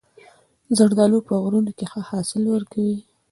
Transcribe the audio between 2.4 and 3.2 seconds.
ورکوي.